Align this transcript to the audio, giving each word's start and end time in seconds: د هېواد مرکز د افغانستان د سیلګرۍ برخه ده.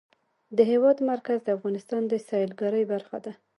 د 0.57 0.59
هېواد 0.71 0.97
مرکز 1.11 1.37
د 1.43 1.47
افغانستان 1.57 2.01
د 2.07 2.13
سیلګرۍ 2.27 2.83
برخه 2.93 3.17
ده. 3.25 3.31